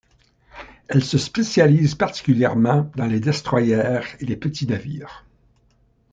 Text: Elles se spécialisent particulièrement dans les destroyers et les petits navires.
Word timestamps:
Elles 0.87 1.03
se 1.03 1.19
spécialisent 1.19 1.93
particulièrement 1.93 2.91
dans 2.95 3.05
les 3.05 3.19
destroyers 3.19 3.99
et 4.19 4.25
les 4.25 4.35
petits 4.35 4.65
navires. 4.65 5.27